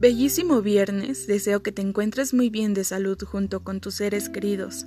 Bellísimo 0.00 0.62
viernes, 0.62 1.26
deseo 1.26 1.62
que 1.62 1.72
te 1.72 1.82
encuentres 1.82 2.32
muy 2.32 2.48
bien 2.48 2.72
de 2.72 2.84
salud 2.84 3.18
junto 3.22 3.62
con 3.62 3.82
tus 3.82 3.96
seres 3.96 4.30
queridos. 4.30 4.86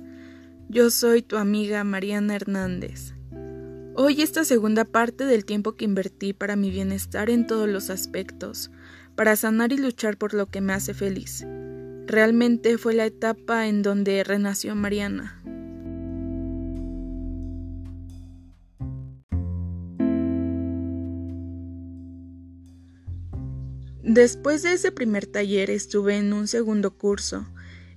Yo 0.68 0.90
soy 0.90 1.22
tu 1.22 1.36
amiga 1.36 1.84
Mariana 1.84 2.34
Hernández. 2.34 3.14
Hoy 3.94 4.22
esta 4.22 4.44
segunda 4.44 4.84
parte 4.84 5.24
del 5.24 5.44
tiempo 5.44 5.76
que 5.76 5.84
invertí 5.84 6.32
para 6.32 6.56
mi 6.56 6.68
bienestar 6.72 7.30
en 7.30 7.46
todos 7.46 7.68
los 7.68 7.90
aspectos, 7.90 8.72
para 9.14 9.36
sanar 9.36 9.72
y 9.72 9.76
luchar 9.76 10.16
por 10.16 10.34
lo 10.34 10.46
que 10.46 10.60
me 10.60 10.72
hace 10.72 10.94
feliz. 10.94 11.46
Realmente 12.08 12.76
fue 12.76 12.94
la 12.94 13.06
etapa 13.06 13.68
en 13.68 13.82
donde 13.82 14.24
renació 14.24 14.74
Mariana. 14.74 15.40
Después 24.14 24.62
de 24.62 24.74
ese 24.74 24.92
primer 24.92 25.26
taller 25.26 25.70
estuve 25.70 26.16
en 26.16 26.32
un 26.32 26.46
segundo 26.46 26.96
curso, 26.96 27.48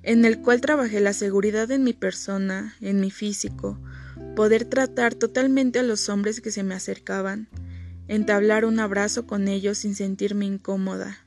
en 0.02 0.26
el 0.26 0.42
cual 0.42 0.62
trabajé 0.62 1.00
la 1.00 1.14
seguridad 1.14 1.70
en 1.70 1.84
mi 1.84 1.94
persona, 1.94 2.74
en 2.82 3.00
mi 3.00 3.12
físico, 3.12 3.80
poder 4.36 4.66
tratar 4.66 5.14
totalmente 5.14 5.78
a 5.78 5.84
los 5.84 6.10
hombres 6.10 6.42
que 6.42 6.50
se 6.50 6.64
me 6.64 6.74
acercaban, 6.74 7.48
entablar 8.08 8.66
un 8.66 8.80
abrazo 8.80 9.28
con 9.28 9.48
ellos 9.48 9.78
sin 9.78 9.94
sentirme 9.94 10.46
incómoda. 10.46 11.20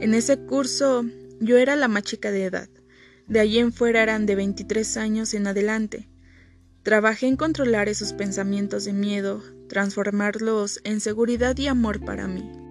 En 0.00 0.14
ese 0.14 0.38
curso 0.38 1.04
yo 1.38 1.58
era 1.58 1.76
la 1.76 1.88
más 1.88 2.04
chica 2.04 2.30
de 2.30 2.44
edad, 2.46 2.70
de 3.28 3.40
allí 3.40 3.58
en 3.58 3.70
fuera 3.70 4.02
eran 4.02 4.24
de 4.24 4.34
23 4.34 4.96
años 4.96 5.34
en 5.34 5.46
adelante. 5.46 6.08
Trabajé 6.84 7.26
en 7.26 7.36
controlar 7.36 7.90
esos 7.90 8.14
pensamientos 8.14 8.86
de 8.86 8.94
miedo, 8.94 9.42
transformarlos 9.68 10.80
en 10.84 11.00
seguridad 11.00 11.58
y 11.58 11.66
amor 11.66 12.02
para 12.02 12.26
mí. 12.26 12.63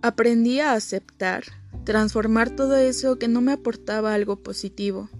Aprendí 0.00 0.60
a 0.60 0.74
aceptar, 0.74 1.42
transformar 1.84 2.50
todo 2.50 2.76
eso 2.76 3.18
que 3.18 3.26
no 3.26 3.40
me 3.40 3.50
aportaba 3.50 4.14
algo 4.14 4.36
positivo. 4.36 5.10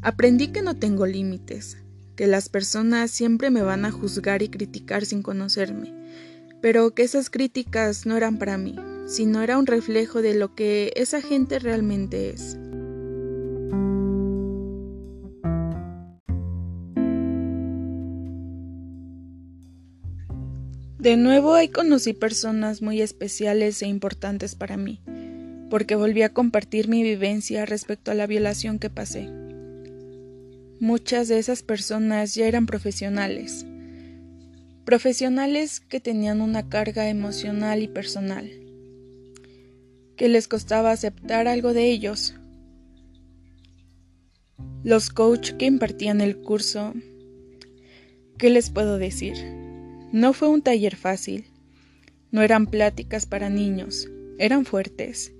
Aprendí 0.00 0.52
que 0.52 0.62
no 0.62 0.76
tengo 0.76 1.06
límites, 1.06 1.78
que 2.14 2.28
las 2.28 2.48
personas 2.48 3.10
siempre 3.10 3.50
me 3.50 3.62
van 3.62 3.84
a 3.84 3.90
juzgar 3.90 4.42
y 4.42 4.48
criticar 4.48 5.04
sin 5.04 5.22
conocerme, 5.22 5.92
pero 6.62 6.94
que 6.94 7.02
esas 7.02 7.30
críticas 7.30 8.06
no 8.06 8.16
eran 8.16 8.38
para 8.38 8.58
mí, 8.58 8.76
sino 9.08 9.42
era 9.42 9.58
un 9.58 9.66
reflejo 9.66 10.22
de 10.22 10.34
lo 10.34 10.54
que 10.54 10.92
esa 10.94 11.20
gente 11.20 11.58
realmente 11.58 12.30
es. 12.30 12.56
De 21.04 21.18
nuevo 21.18 21.52
ahí 21.52 21.68
conocí 21.68 22.14
personas 22.14 22.80
muy 22.80 23.02
especiales 23.02 23.82
e 23.82 23.86
importantes 23.86 24.54
para 24.54 24.78
mí, 24.78 25.02
porque 25.68 25.96
volví 25.96 26.22
a 26.22 26.32
compartir 26.32 26.88
mi 26.88 27.02
vivencia 27.02 27.66
respecto 27.66 28.10
a 28.10 28.14
la 28.14 28.26
violación 28.26 28.78
que 28.78 28.88
pasé. 28.88 29.28
Muchas 30.80 31.28
de 31.28 31.38
esas 31.38 31.62
personas 31.62 32.34
ya 32.34 32.46
eran 32.46 32.64
profesionales, 32.64 33.66
profesionales 34.86 35.80
que 35.80 36.00
tenían 36.00 36.40
una 36.40 36.70
carga 36.70 37.10
emocional 37.10 37.82
y 37.82 37.88
personal, 37.88 38.50
que 40.16 40.30
les 40.30 40.48
costaba 40.48 40.90
aceptar 40.90 41.48
algo 41.48 41.74
de 41.74 41.90
ellos. 41.90 42.34
Los 44.82 45.10
coach 45.10 45.50
que 45.58 45.66
impartían 45.66 46.22
el 46.22 46.38
curso, 46.38 46.94
¿qué 48.38 48.48
les 48.48 48.70
puedo 48.70 48.96
decir? 48.96 49.63
No 50.14 50.32
fue 50.32 50.46
un 50.46 50.62
taller 50.62 50.94
fácil. 50.94 51.46
No 52.30 52.42
eran 52.42 52.68
pláticas 52.68 53.26
para 53.26 53.50
niños, 53.50 54.08
eran 54.38 54.64
fuertes, 54.64 55.32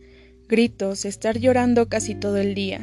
gritos, 0.49 1.05
estar 1.05 1.39
llorando 1.39 1.89
casi 1.89 2.17
todo 2.17 2.39
el 2.39 2.57
día. 2.57 2.81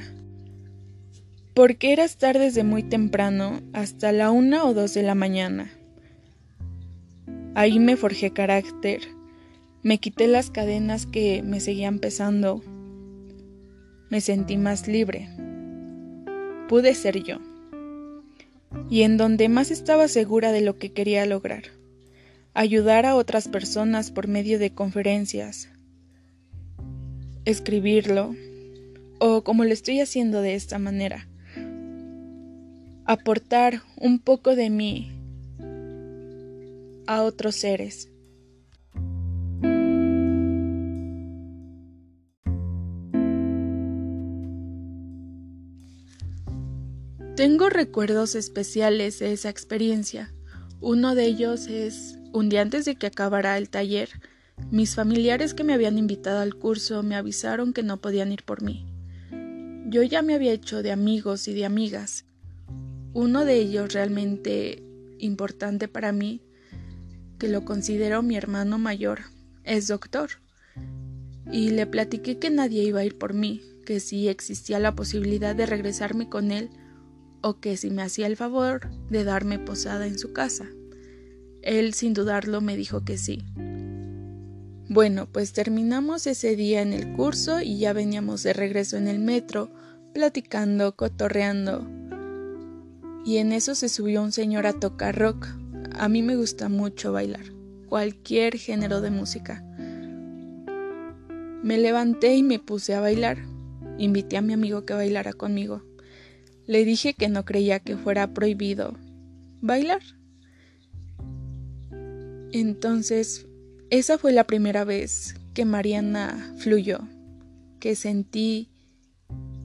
Porque 1.54 1.92
era 1.92 2.06
estar 2.06 2.40
desde 2.40 2.64
muy 2.64 2.82
temprano 2.82 3.60
hasta 3.74 4.14
la 4.14 4.32
una 4.32 4.64
o 4.64 4.74
dos 4.74 4.94
de 4.94 5.04
la 5.04 5.16
mañana. 5.16 5.70
Ahí 7.56 7.78
me 7.78 7.98
forjé 7.98 8.32
carácter, 8.32 9.02
me 9.84 9.98
quité 9.98 10.30
las 10.30 10.50
cadenas 10.50 11.06
que 11.06 11.44
me 11.44 11.60
seguían 11.60 12.00
pesando, 12.00 12.64
me 14.10 14.22
sentí 14.22 14.56
más 14.56 14.88
libre. 14.88 15.28
Pude 16.70 16.96
ser 16.96 17.22
yo. 17.22 17.40
Y 18.90 19.02
en 19.02 19.18
donde 19.18 19.50
más 19.50 19.72
estaba 19.72 20.08
segura 20.08 20.54
de 20.54 20.62
lo 20.62 20.78
que 20.78 20.94
quería 20.94 21.26
lograr 21.26 21.81
ayudar 22.54 23.06
a 23.06 23.16
otras 23.16 23.48
personas 23.48 24.12
por 24.12 24.28
medio 24.28 24.60
de 24.60 24.74
conferencias, 24.74 25.70
escribirlo, 27.46 28.36
o 29.20 29.44
como 29.44 29.64
lo 29.64 29.72
estoy 29.72 30.00
haciendo 30.00 30.42
de 30.42 30.56
esta 30.56 30.80
manera, 30.80 31.28
aportar 33.06 33.82
un 33.98 34.20
poco 34.20 34.56
de 34.56 34.70
mí 34.70 35.12
a 37.08 37.24
otros 37.24 37.56
seres. 37.56 38.10
Tengo 47.36 47.70
recuerdos 47.70 48.36
especiales 48.36 49.18
de 49.20 49.34
esa 49.34 49.50
experiencia. 49.50 50.32
Uno 50.80 51.16
de 51.16 51.26
ellos 51.26 51.66
es 51.68 52.21
un 52.34 52.50
día 52.50 52.62
antes 52.62 52.86
de 52.86 52.96
que 52.96 53.08
acabara 53.08 53.58
el 53.58 53.70
taller, 53.70 54.10
mis 54.70 54.96
familiares 54.96 55.54
que 55.54 55.64
me 55.64 55.74
habían 55.74 55.98
invitado 55.98 56.40
al 56.40 56.56
curso 56.56 57.04
me 57.04 57.16
avisaron 57.16 57.74
que 57.74 57.84
no 57.84 57.98
podían 57.98 58.32
ir 58.32 58.44
por 58.44 58.62
mí. 58.62 58.86
Yo 59.88 60.04
ya 60.04 60.22
me 60.22 60.34
había 60.34 60.54
hecho 60.54 60.84
de 60.84 60.92
amigos 60.92 61.48
y 61.48 61.54
de 61.54 61.66
amigas. 61.66 62.26
Uno 63.14 63.44
de 63.44 63.56
ellos 63.56 63.92
realmente 63.92 64.84
importante 65.20 65.88
para 65.88 66.12
mí, 66.12 66.42
que 67.38 67.50
lo 67.50 67.66
considero 67.66 68.22
mi 68.22 68.38
hermano 68.38 68.78
mayor, 68.78 69.22
es 69.64 69.88
doctor. 69.88 70.30
Y 71.52 71.72
le 71.72 71.86
platiqué 71.88 72.38
que 72.38 72.50
nadie 72.50 72.84
iba 72.84 73.02
a 73.02 73.06
ir 73.06 73.18
por 73.18 73.34
mí, 73.34 73.62
que 73.86 74.00
si 74.00 74.30
existía 74.30 74.80
la 74.80 74.96
posibilidad 74.96 75.56
de 75.56 75.66
regresarme 75.66 76.30
con 76.30 76.52
él, 76.52 76.70
o 77.42 77.60
que 77.60 77.76
si 77.76 77.90
me 77.90 78.04
hacía 78.04 78.28
el 78.28 78.38
favor 78.38 78.90
de 79.10 79.24
darme 79.24 79.60
posada 79.60 80.08
en 80.08 80.18
su 80.18 80.32
casa. 80.32 80.70
Él 81.62 81.94
sin 81.94 82.14
dudarlo 82.14 82.62
me 82.62 82.76
dijo 82.76 83.04
que 83.04 83.18
sí. 83.18 83.44
Bueno, 84.90 85.28
pues 85.32 85.54
terminamos 85.54 86.28
ese 86.28 86.56
día 86.56 86.82
en 86.82 86.92
el 86.92 87.14
curso 87.14 87.62
y 87.62 87.78
ya 87.78 87.94
veníamos 87.94 88.44
de 88.44 88.54
regreso 88.54 88.98
en 88.98 89.08
el 89.08 89.20
metro, 89.20 89.70
platicando, 90.14 90.96
cotorreando. 90.96 91.88
Y 93.24 93.38
en 93.38 93.54
eso 93.54 93.76
se 93.76 93.88
subió 93.88 94.22
un 94.22 94.32
señor 94.32 94.68
a 94.68 94.74
tocar 94.74 95.18
rock. 95.18 95.48
A 95.98 96.10
mí 96.10 96.22
me 96.24 96.36
gusta 96.36 96.68
mucho 96.68 97.14
bailar, 97.14 97.46
cualquier 97.88 98.58
género 98.58 99.00
de 99.00 99.12
música. 99.12 99.64
Me 101.64 101.78
levanté 101.78 102.36
y 102.36 102.44
me 102.44 102.60
puse 102.60 102.96
a 102.96 103.02
bailar. 103.02 103.38
Invité 103.98 104.38
a 104.38 104.42
mi 104.42 104.54
amigo 104.54 104.84
que 104.84 104.94
bailara 104.94 105.32
conmigo. 105.32 105.84
Le 106.66 106.84
dije 106.86 107.14
que 107.14 107.30
no 107.30 107.46
creía 107.46 107.80
que 107.80 107.96
fuera 107.96 108.34
prohibido 108.34 108.98
bailar. 109.62 110.02
Entonces, 112.54 113.46
esa 113.90 114.18
fue 114.18 114.34
la 114.34 114.46
primera 114.46 114.84
vez 114.84 115.36
que 115.54 115.66
Mariana 115.66 116.54
fluyó, 116.58 117.00
que 117.80 117.96
sentí 117.96 118.70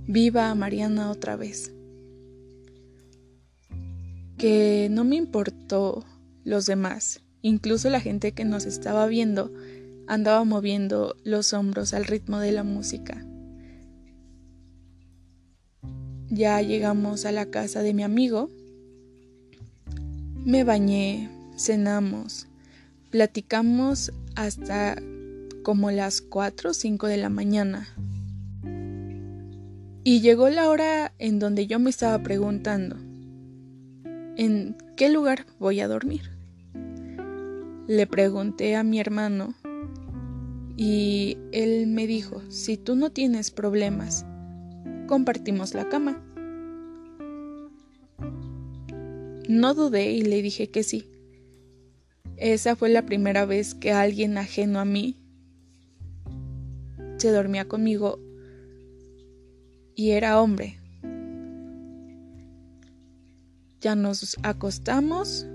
viva 0.07 0.51
a 0.51 0.55
Mariana 0.55 1.11
otra 1.11 1.37
vez, 1.37 1.73
que 4.39 4.89
no 4.91 5.05
me 5.05 5.17
importó 5.17 6.05
los 6.45 6.67
demás, 6.67 7.23
incluso 7.43 7.91
la 7.91 8.01
gente 8.01 8.33
que 8.33 8.45
nos 8.45 8.67
estaba 8.67 9.07
viendo 9.07 9.53
andaba 10.07 10.45
moviendo 10.45 11.17
los 11.25 11.53
hombros 11.53 11.93
al 11.93 12.05
ritmo 12.05 12.39
de 12.39 12.53
la 12.53 12.63
música. 12.63 13.25
Ya 16.29 16.61
llegamos 16.61 17.25
a 17.25 17.33
la 17.33 17.47
casa 17.47 17.83
de 17.83 17.95
mi 17.95 18.03
amigo, 18.03 18.49
me 20.45 20.63
bañé, 20.63 21.29
cenamos, 21.57 22.47
Platicamos 23.17 24.13
hasta 24.35 25.03
como 25.63 25.91
las 25.91 26.21
4 26.21 26.69
o 26.69 26.75
5 26.75 27.07
de 27.07 27.17
la 27.17 27.31
mañana. 27.31 27.89
Y 30.05 30.21
llegó 30.21 30.51
la 30.51 30.69
hora 30.69 31.15
en 31.19 31.39
donde 31.39 31.67
yo 31.67 31.79
me 31.79 31.89
estaba 31.89 32.23
preguntando, 32.23 32.97
¿en 34.37 34.77
qué 34.99 35.09
lugar 35.09 35.47
voy 35.59 35.81
a 35.81 35.89
dormir? 35.89 36.31
Le 37.87 38.07
pregunté 38.07 38.77
a 38.77 38.83
mi 38.83 39.01
hermano 39.01 39.55
y 40.77 41.39
él 41.53 41.87
me 41.87 42.07
dijo, 42.07 42.43
si 42.51 42.77
tú 42.77 42.97
no 42.97 43.09
tienes 43.09 43.51
problemas, 43.51 44.27
compartimos 45.07 45.73
la 45.73 45.89
cama. 45.89 46.23
No 49.49 49.73
dudé 49.73 50.13
y 50.13 50.21
le 50.21 50.43
dije 50.43 50.69
que 50.69 50.83
sí. 50.83 51.16
Esa 52.37 52.77
fue 52.77 52.91
la 52.91 53.07
primera 53.07 53.47
vez 53.47 53.75
que 53.75 53.93
alguien 53.93 54.37
ajeno 54.37 54.79
a 54.79 54.85
mí 54.85 55.17
se 57.17 57.31
dormía 57.31 57.67
conmigo 57.67 58.19
y 59.95 60.11
era 60.11 60.41
hombre. 60.41 60.79
Ya 63.81 63.95
nos 63.95 64.37
acostamos 64.43 65.47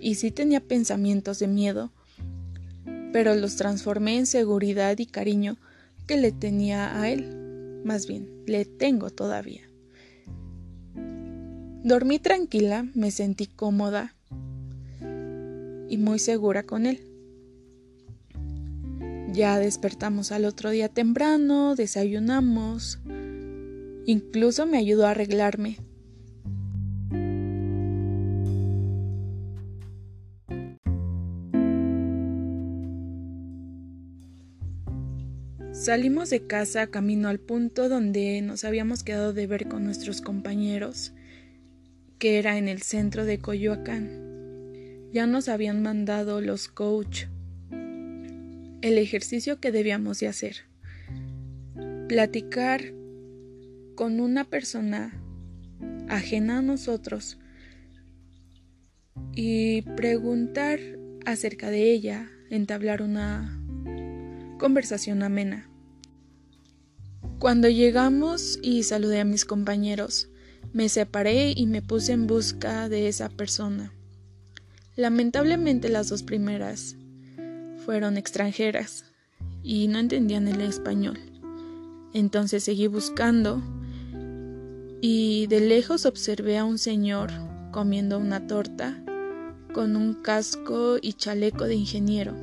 y 0.00 0.16
sí 0.16 0.30
tenía 0.30 0.60
pensamientos 0.60 1.38
de 1.38 1.48
miedo, 1.48 1.92
pero 3.12 3.34
los 3.34 3.56
transformé 3.56 4.18
en 4.18 4.26
seguridad 4.26 4.98
y 4.98 5.06
cariño 5.06 5.56
que 6.06 6.18
le 6.18 6.32
tenía 6.32 7.00
a 7.00 7.08
él. 7.08 7.80
Más 7.84 8.06
bien, 8.06 8.28
le 8.46 8.66
tengo 8.66 9.08
todavía. 9.08 9.62
Dormí 11.84 12.18
tranquila, 12.18 12.86
me 12.94 13.10
sentí 13.10 13.46
cómoda 13.46 14.14
y 15.92 15.98
muy 15.98 16.18
segura 16.18 16.62
con 16.62 16.86
él. 16.86 17.00
Ya 19.30 19.58
despertamos 19.58 20.32
al 20.32 20.46
otro 20.46 20.70
día 20.70 20.88
temprano, 20.88 21.74
desayunamos, 21.76 22.98
incluso 24.06 24.64
me 24.64 24.78
ayudó 24.78 25.06
a 25.06 25.10
arreglarme. 25.10 25.76
Salimos 35.72 36.30
de 36.30 36.46
casa 36.46 36.86
camino 36.86 37.28
al 37.28 37.38
punto 37.38 37.90
donde 37.90 38.40
nos 38.40 38.64
habíamos 38.64 39.04
quedado 39.04 39.34
de 39.34 39.46
ver 39.46 39.68
con 39.68 39.84
nuestros 39.84 40.22
compañeros, 40.22 41.12
que 42.18 42.38
era 42.38 42.56
en 42.56 42.68
el 42.68 42.80
centro 42.80 43.26
de 43.26 43.38
Coyoacán. 43.40 44.21
Ya 45.12 45.26
nos 45.26 45.48
habían 45.48 45.82
mandado 45.82 46.40
los 46.40 46.68
coach 46.68 47.24
el 48.82 48.98
ejercicio 48.98 49.60
que 49.60 49.70
debíamos 49.70 50.20
de 50.20 50.28
hacer. 50.28 50.56
Platicar 52.08 52.92
con 53.94 54.20
una 54.20 54.44
persona 54.44 55.22
ajena 56.08 56.58
a 56.58 56.62
nosotros 56.62 57.38
y 59.34 59.82
preguntar 59.82 60.80
acerca 61.24 61.70
de 61.70 61.92
ella, 61.92 62.28
entablar 62.50 63.02
una 63.02 63.62
conversación 64.58 65.22
amena. 65.22 65.68
Cuando 67.38 67.68
llegamos 67.68 68.58
y 68.62 68.82
saludé 68.82 69.20
a 69.20 69.24
mis 69.24 69.44
compañeros, 69.44 70.30
me 70.72 70.88
separé 70.88 71.52
y 71.56 71.66
me 71.66 71.82
puse 71.82 72.12
en 72.12 72.26
busca 72.26 72.88
de 72.88 73.08
esa 73.08 73.28
persona. 73.28 73.92
Lamentablemente 74.96 75.88
las 75.88 76.08
dos 76.10 76.22
primeras 76.22 76.96
fueron 77.84 78.18
extranjeras 78.18 79.04
y 79.62 79.88
no 79.88 79.98
entendían 79.98 80.48
el 80.48 80.60
español. 80.60 81.18
Entonces 82.12 82.64
seguí 82.64 82.88
buscando 82.88 83.62
y 85.00 85.46
de 85.46 85.60
lejos 85.60 86.04
observé 86.04 86.58
a 86.58 86.64
un 86.64 86.78
señor 86.78 87.30
comiendo 87.70 88.18
una 88.18 88.46
torta 88.46 89.02
con 89.72 89.96
un 89.96 90.14
casco 90.14 90.98
y 91.00 91.14
chaleco 91.14 91.64
de 91.64 91.74
ingeniero. 91.74 92.34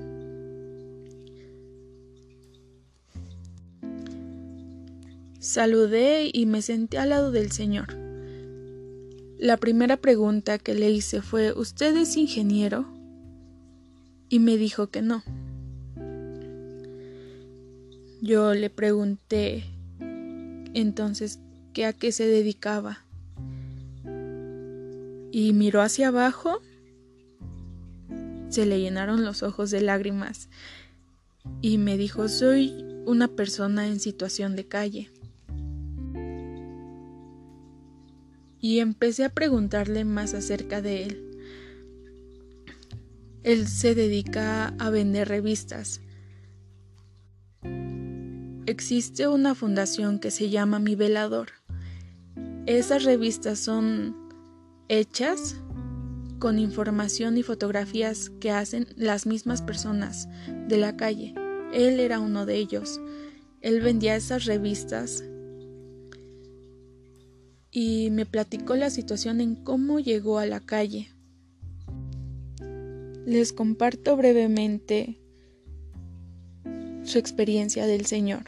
Saludé 5.39 6.31
y 6.33 6.47
me 6.47 6.61
senté 6.61 6.97
al 6.97 7.09
lado 7.09 7.31
del 7.31 7.51
señor. 7.51 8.08
La 9.39 9.55
primera 9.55 9.95
pregunta 9.95 10.57
que 10.57 10.75
le 10.75 10.91
hice 10.91 11.21
fue 11.21 11.53
¿Usted 11.53 11.95
es 11.95 12.17
ingeniero? 12.17 12.85
Y 14.27 14.39
me 14.39 14.57
dijo 14.57 14.87
que 14.87 15.01
no. 15.01 15.23
Yo 18.21 18.53
le 18.53 18.69
pregunté 18.69 19.63
entonces 20.73 21.39
a 21.87 21.93
qué 21.93 22.11
se 22.11 22.27
dedicaba. 22.27 23.05
Y 25.31 25.53
miró 25.53 25.81
hacia 25.81 26.09
abajo. 26.09 26.59
Se 28.49 28.65
le 28.65 28.81
llenaron 28.81 29.23
los 29.23 29.41
ojos 29.41 29.71
de 29.71 29.79
lágrimas 29.79 30.49
y 31.61 31.77
me 31.77 31.95
dijo 31.97 32.27
soy 32.27 32.73
una 33.05 33.29
persona 33.29 33.87
en 33.87 34.01
situación 34.01 34.57
de 34.57 34.67
calle. 34.67 35.09
Y 38.59 38.79
empecé 38.79 39.23
a 39.23 39.29
preguntarle 39.29 40.05
más 40.05 40.33
acerca 40.33 40.81
de 40.81 41.03
él. 41.03 41.25
Él 43.43 43.67
se 43.67 43.95
dedica 43.95 44.73
a 44.79 44.89
vender 44.89 45.29
revistas. 45.29 46.01
Existe 48.65 49.27
una 49.27 49.55
fundación 49.55 50.19
que 50.19 50.29
se 50.29 50.49
llama 50.49 50.79
Mi 50.79 50.95
Velador. 50.95 51.49
Esas 52.65 53.03
revistas 53.03 53.59
son 53.59 54.15
hechas 54.89 55.55
con 56.37 56.59
información 56.59 57.37
y 57.37 57.43
fotografías 57.43 58.29
que 58.39 58.51
hacen 58.51 58.87
las 58.95 59.25
mismas 59.25 59.61
personas 59.61 60.27
de 60.67 60.77
la 60.77 60.95
calle. 60.95 61.33
Él 61.73 61.99
era 61.99 62.19
uno 62.19 62.45
de 62.45 62.55
ellos. 62.55 62.99
Él 63.61 63.81
vendía 63.81 64.15
esas 64.15 64.45
revistas 64.45 65.23
y 67.81 68.09
me 68.09 68.25
platicó 68.25 68.75
la 68.75 68.89
situación 68.89 69.39
en 69.39 69.55
cómo 69.55 70.01
llegó 70.01 70.37
a 70.37 70.45
la 70.45 70.59
calle. 70.59 71.13
Les 73.25 73.53
comparto 73.53 74.17
brevemente 74.17 75.17
su 77.03 77.19
experiencia 77.19 77.87
del 77.87 78.05
Señor. 78.05 78.47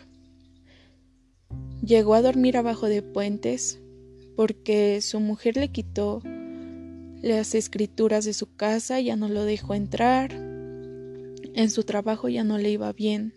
Llegó 1.82 2.16
a 2.16 2.22
dormir 2.22 2.58
abajo 2.58 2.88
de 2.88 3.04
puentes 3.04 3.80
porque 4.36 5.00
su 5.00 5.22
mujer 5.22 5.56
le 5.56 5.70
quitó 5.70 6.22
las 7.22 7.56
escrituras 7.56 8.26
de 8.26 8.34
su 8.34 8.54
casa, 8.54 9.00
ya 9.00 9.16
no 9.16 9.30
lo 9.30 9.46
dejó 9.46 9.76
entrar, 9.76 10.34
en 10.34 11.70
su 11.70 11.84
trabajo 11.84 12.28
ya 12.28 12.44
no 12.44 12.58
le 12.58 12.70
iba 12.70 12.92
bien. 12.92 13.34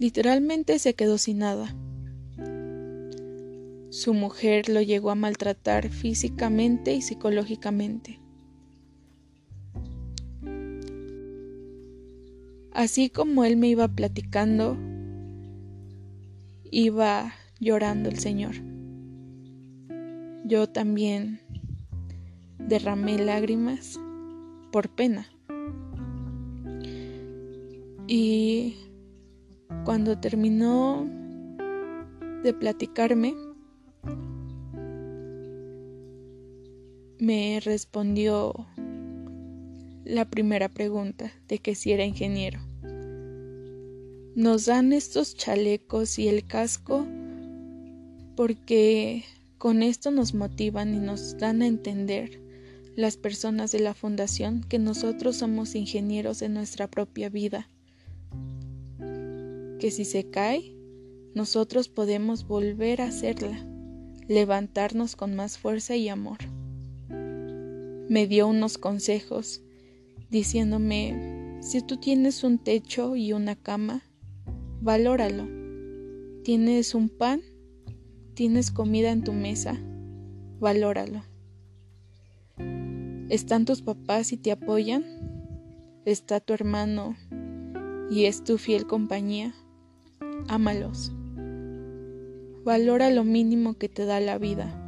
Literalmente 0.00 0.80
se 0.80 0.94
quedó 0.94 1.16
sin 1.16 1.38
nada. 1.38 1.76
Su 3.90 4.14
mujer 4.14 4.68
lo 4.68 4.80
llegó 4.82 5.10
a 5.10 5.16
maltratar 5.16 5.88
físicamente 5.88 6.94
y 6.94 7.02
psicológicamente. 7.02 8.20
Así 12.72 13.10
como 13.10 13.44
él 13.44 13.56
me 13.56 13.66
iba 13.68 13.88
platicando, 13.88 14.78
iba 16.70 17.32
llorando 17.58 18.08
el 18.08 18.20
Señor. 18.20 18.54
Yo 20.44 20.68
también 20.68 21.40
derramé 22.58 23.18
lágrimas 23.18 23.98
por 24.70 24.88
pena. 24.88 25.26
Y 28.06 28.76
cuando 29.84 30.16
terminó 30.18 31.08
de 32.44 32.54
platicarme, 32.54 33.34
me 37.20 37.60
respondió 37.60 38.66
la 40.04 40.24
primera 40.24 40.70
pregunta 40.70 41.30
de 41.48 41.58
que 41.58 41.74
si 41.74 41.92
era 41.92 42.04
ingeniero. 42.04 42.60
Nos 44.34 44.66
dan 44.66 44.94
estos 44.94 45.36
chalecos 45.36 46.18
y 46.18 46.28
el 46.28 46.46
casco 46.46 47.06
porque 48.36 49.24
con 49.58 49.82
esto 49.82 50.10
nos 50.10 50.32
motivan 50.32 50.94
y 50.94 50.98
nos 50.98 51.36
dan 51.36 51.60
a 51.60 51.66
entender 51.66 52.40
las 52.96 53.18
personas 53.18 53.70
de 53.70 53.80
la 53.80 53.92
fundación 53.92 54.62
que 54.62 54.78
nosotros 54.78 55.36
somos 55.36 55.74
ingenieros 55.74 56.38
de 56.38 56.48
nuestra 56.48 56.88
propia 56.88 57.28
vida. 57.28 57.68
Que 59.78 59.90
si 59.90 60.06
se 60.06 60.30
cae, 60.30 60.74
nosotros 61.34 61.90
podemos 61.90 62.46
volver 62.46 63.02
a 63.02 63.08
hacerla, 63.08 63.66
levantarnos 64.26 65.16
con 65.16 65.36
más 65.36 65.58
fuerza 65.58 65.96
y 65.96 66.08
amor 66.08 66.38
me 68.10 68.26
dio 68.26 68.48
unos 68.48 68.76
consejos 68.76 69.62
diciéndome, 70.30 71.60
si 71.62 71.80
tú 71.80 71.96
tienes 71.96 72.42
un 72.42 72.58
techo 72.58 73.14
y 73.14 73.32
una 73.32 73.54
cama, 73.54 74.02
valóralo. 74.80 75.46
Tienes 76.42 76.96
un 76.96 77.08
pan, 77.08 77.40
tienes 78.34 78.72
comida 78.72 79.12
en 79.12 79.22
tu 79.22 79.32
mesa, 79.32 79.78
valóralo. 80.58 81.22
¿Están 83.28 83.64
tus 83.64 83.80
papás 83.80 84.32
y 84.32 84.36
te 84.36 84.50
apoyan? 84.50 85.04
¿Está 86.04 86.40
tu 86.40 86.52
hermano 86.52 87.14
y 88.10 88.24
es 88.24 88.42
tu 88.42 88.58
fiel 88.58 88.88
compañía? 88.88 89.54
Ámalos. 90.48 91.12
Valora 92.64 93.08
lo 93.10 93.22
mínimo 93.22 93.74
que 93.74 93.88
te 93.88 94.04
da 94.04 94.18
la 94.18 94.36
vida 94.36 94.79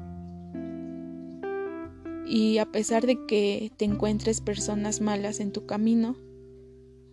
y 2.26 2.58
a 2.58 2.66
pesar 2.66 3.06
de 3.06 3.26
que 3.26 3.72
te 3.76 3.84
encuentres 3.84 4.40
personas 4.40 5.00
malas 5.00 5.40
en 5.40 5.52
tu 5.52 5.66
camino, 5.66 6.16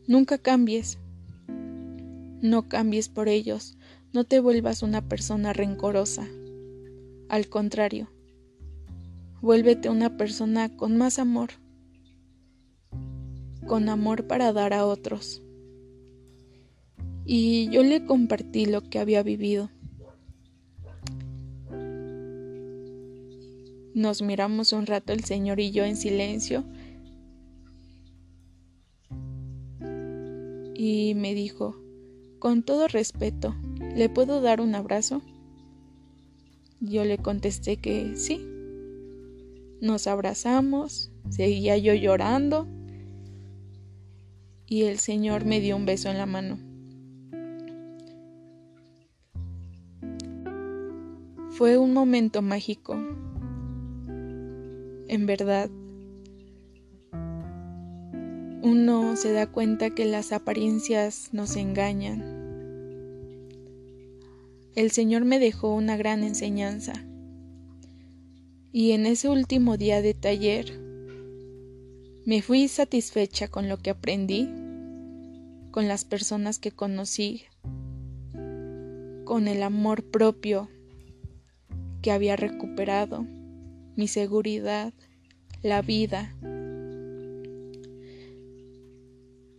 nunca 0.07 0.37
cambies. 0.37 0.97
No 2.41 2.69
cambies 2.69 3.09
por 3.09 3.27
ellos, 3.27 3.77
no 4.13 4.23
te 4.23 4.39
vuelvas 4.39 4.81
una 4.81 5.07
persona 5.07 5.53
rencorosa. 5.53 6.27
Al 7.27 7.47
contrario, 7.49 8.09
vuélvete 9.41 9.89
una 9.89 10.17
persona 10.17 10.75
con 10.75 10.97
más 10.97 11.19
amor, 11.19 11.49
con 13.67 13.89
amor 13.89 14.25
para 14.25 14.53
dar 14.53 14.73
a 14.73 14.85
otros. 14.85 15.43
Y 17.25 17.69
yo 17.69 17.83
le 17.83 18.05
compartí 18.05 18.65
lo 18.65 18.81
que 18.89 18.97
había 18.97 19.21
vivido. 19.21 19.69
Nos 23.99 24.21
miramos 24.21 24.71
un 24.71 24.85
rato 24.85 25.11
el 25.11 25.25
Señor 25.25 25.59
y 25.59 25.71
yo 25.71 25.83
en 25.83 25.97
silencio 25.97 26.63
y 30.73 31.15
me 31.15 31.35
dijo, 31.35 31.75
con 32.39 32.63
todo 32.63 32.87
respeto, 32.87 33.57
¿le 33.97 34.07
puedo 34.07 34.39
dar 34.39 34.61
un 34.61 34.73
abrazo? 34.73 35.21
Yo 36.79 37.03
le 37.03 37.17
contesté 37.17 37.75
que 37.75 38.15
sí. 38.15 38.39
Nos 39.81 40.07
abrazamos, 40.07 41.11
seguía 41.29 41.77
yo 41.77 41.93
llorando 41.93 42.69
y 44.65 44.83
el 44.83 44.99
Señor 44.99 45.43
me 45.43 45.59
dio 45.59 45.75
un 45.75 45.85
beso 45.85 46.09
en 46.09 46.17
la 46.17 46.25
mano. 46.25 46.57
Fue 51.49 51.77
un 51.77 51.91
momento 51.91 52.41
mágico. 52.41 52.97
En 55.09 55.25
verdad, 55.25 55.71
uno 58.61 59.15
se 59.15 59.33
da 59.33 59.47
cuenta 59.47 59.89
que 59.89 60.05
las 60.05 60.31
apariencias 60.31 61.29
nos 61.31 61.55
engañan. 61.55 62.21
El 64.75 64.91
Señor 64.91 65.25
me 65.25 65.39
dejó 65.39 65.73
una 65.73 65.97
gran 65.97 66.23
enseñanza. 66.23 66.93
Y 68.71 68.91
en 68.91 69.07
ese 69.07 69.29
último 69.29 69.77
día 69.77 70.03
de 70.03 70.13
taller 70.13 70.79
me 72.27 72.43
fui 72.43 72.67
satisfecha 72.67 73.47
con 73.47 73.67
lo 73.67 73.79
que 73.79 73.89
aprendí, 73.89 74.47
con 75.71 75.87
las 75.87 76.05
personas 76.05 76.59
que 76.59 76.69
conocí, 76.69 77.45
con 79.25 79.47
el 79.47 79.63
amor 79.63 80.03
propio 80.03 80.69
que 82.03 82.11
había 82.11 82.35
recuperado, 82.35 83.25
mi 83.99 84.07
seguridad, 84.07 84.93
la 85.61 85.81
vida, 85.81 86.33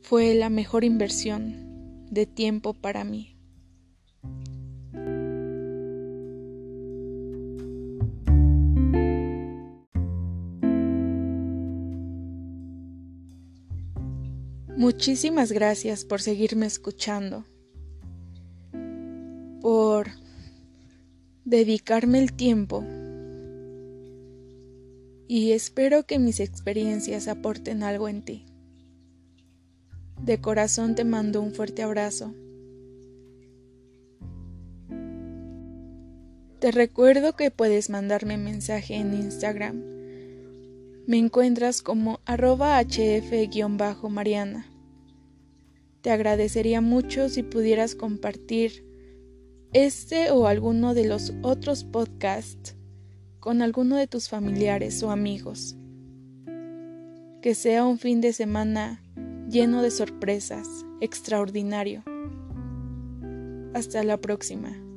fue 0.01 0.35
la 0.35 0.49
mejor 0.49 0.83
inversión 0.83 2.07
de 2.11 2.25
tiempo 2.25 2.73
para 2.73 3.05
mí. 3.05 3.37
Muchísimas 14.75 15.53
gracias 15.53 16.07
por 16.07 16.23
seguirme 16.23 16.65
escuchando, 16.65 17.45
por 19.61 20.09
dedicarme 21.45 22.21
el 22.21 22.33
tiempo 22.33 22.83
y 25.33 25.53
espero 25.53 26.07
que 26.07 26.19
mis 26.19 26.41
experiencias 26.41 27.29
aporten 27.29 27.85
algo 27.85 28.09
en 28.09 28.23
ti. 28.23 28.47
De 30.21 30.41
corazón 30.41 30.97
te 30.97 31.05
mando 31.05 31.41
un 31.41 31.55
fuerte 31.55 31.85
abrazo. 31.85 32.35
Te 36.59 36.73
recuerdo 36.73 37.37
que 37.37 37.53
puedes 37.53 37.91
mandarme 37.91 38.39
mensaje 38.39 38.97
en 38.97 39.15
Instagram. 39.15 39.81
Me 41.07 41.19
encuentras 41.19 41.81
como 41.81 42.19
arroba 42.25 42.81
hf-mariana. 42.83 44.67
Te 46.01 46.11
agradecería 46.11 46.81
mucho 46.81 47.29
si 47.29 47.45
pudieras 47.45 47.95
compartir 47.95 48.85
este 49.73 50.33
o 50.33 50.49
alguno 50.49 50.93
de 50.93 51.05
los 51.05 51.33
otros 51.43 51.85
podcasts 51.85 52.75
con 53.41 53.63
alguno 53.63 53.97
de 53.97 54.07
tus 54.07 54.29
familiares 54.29 55.03
o 55.03 55.11
amigos. 55.11 55.77
Que 57.43 57.55
sea 57.55 57.85
un 57.85 57.99
fin 57.99 58.21
de 58.21 58.33
semana 58.33 59.03
lleno 59.49 59.83
de 59.83 59.91
sorpresas, 59.91 60.69
extraordinario. 61.01 62.05
Hasta 63.75 64.05
la 64.05 64.19
próxima. 64.19 64.90